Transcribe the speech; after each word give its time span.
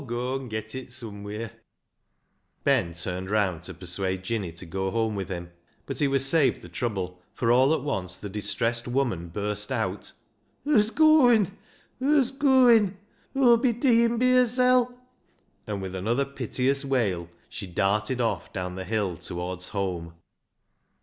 Aw'll 0.01 0.07
goa 0.07 0.39
and 0.39 0.49
get 0.49 0.73
it 0.73 0.91
somewheer." 0.91 1.51
15 2.65 2.65
226 2.65 2.65
BECKSIDE 2.65 2.87
LIGHTS 2.87 3.03
Ben 3.03 3.13
turned 3.13 3.29
round 3.29 3.61
to 3.61 3.73
persuade 3.75 4.23
Jinny 4.23 4.51
to 4.53 4.65
go 4.65 4.89
home 4.89 5.13
with 5.13 5.29
him, 5.29 5.51
but 5.85 5.99
he 5.99 6.07
was 6.07 6.25
saved 6.25 6.63
the 6.63 6.69
trouble, 6.69 7.21
for 7.35 7.51
all 7.51 7.71
at 7.75 7.83
once 7.83 8.17
the 8.17 8.27
distressed 8.27 8.87
woman 8.87 9.29
burst 9.29 9.71
out 9.71 10.13
—"Hoo's 10.63 10.89
gooin'! 10.89 11.55
Hoo's 11.99 12.31
gooin'? 12.31 12.97
Hoo'll 13.35 13.57
be 13.57 13.73
deein' 13.73 14.17
bi 14.17 14.25
hersel'," 14.25 14.91
and 15.67 15.83
with 15.83 15.93
another 15.93 16.25
piteous 16.25 16.83
wail 16.83 17.29
she 17.47 17.67
darted 17.67 18.19
off 18.19 18.51
down 18.51 18.73
the 18.73 18.85
hill 18.85 19.15
towards 19.17 19.67
home. 19.67 20.15